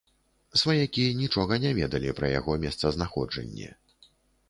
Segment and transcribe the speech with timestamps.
[0.61, 3.69] Сваякі нічога не ведалі пра яго месцазнаходжанне.